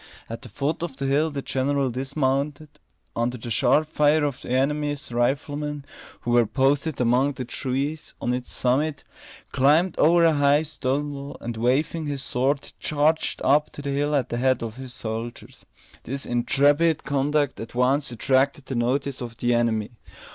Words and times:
At 0.31 0.41
the 0.41 0.49
foot 0.49 0.81
of 0.81 0.97
the 0.97 1.05
hill 1.05 1.29
the 1.29 1.43
general 1.43 1.91
dismounted, 1.91 2.69
under 3.15 3.37
the 3.37 3.51
sharp 3.51 3.87
fire 3.87 4.23
of 4.23 4.41
the 4.41 4.49
enemy's 4.49 5.11
riflemen, 5.11 5.85
who 6.21 6.31
were 6.31 6.47
posted 6.47 6.99
among 6.99 7.33
the 7.33 7.45
trees 7.45 8.15
on 8.19 8.33
its 8.33 8.51
summit, 8.51 9.03
climbed 9.51 9.95
over 9.99 10.23
a 10.25 10.33
high 10.33 10.63
stone 10.63 11.11
wall, 11.13 11.37
and 11.39 11.55
waving 11.55 12.07
his 12.07 12.23
sword, 12.23 12.73
charged 12.79 13.43
up 13.43 13.71
the 13.71 13.91
hill 13.91 14.15
at 14.15 14.29
the 14.29 14.37
head 14.37 14.63
of 14.63 14.77
his 14.77 14.91
soldiers. 14.91 15.67
This 16.01 16.25
intrepid 16.25 17.03
conduct 17.03 17.59
at 17.59 17.75
once 17.75 18.11
attracted 18.11 18.65
the 18.65 18.75
notice 18.75 19.21
of 19.21 19.37
the 19.37 19.53
enemy. 19.53 19.91